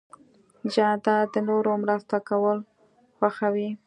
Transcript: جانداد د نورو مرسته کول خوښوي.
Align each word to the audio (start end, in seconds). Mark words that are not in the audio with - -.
جانداد 0.73 1.25
د 1.33 1.35
نورو 1.47 1.71
مرسته 1.83 2.17
کول 2.29 2.57
خوښوي. 3.17 3.69